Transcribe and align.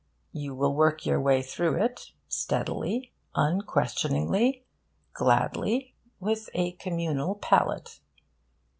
You 0.31 0.55
will 0.55 0.73
work 0.73 1.05
your 1.05 1.21
way 1.21 1.43
through 1.43 1.75
it, 1.79 2.09
steadily, 2.27 3.13
unquestioningly, 3.35 4.65
gladly, 5.13 5.93
with 6.19 6.49
a 6.55 6.71
communal 6.71 7.35
palate. 7.35 7.99